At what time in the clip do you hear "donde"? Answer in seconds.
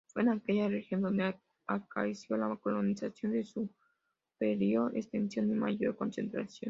1.01-1.35